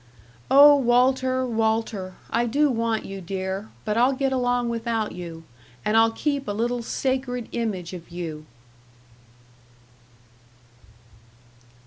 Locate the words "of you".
7.93-8.47